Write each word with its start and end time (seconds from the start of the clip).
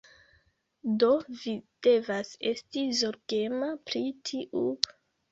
Do 1.01 1.09
vi 1.41 1.51
devas 1.87 2.31
esti 2.51 2.85
zorgema 3.01 3.69
pri 3.91 4.01
tiu... 4.31 4.65